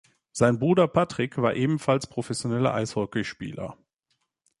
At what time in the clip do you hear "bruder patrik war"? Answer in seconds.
0.57-1.53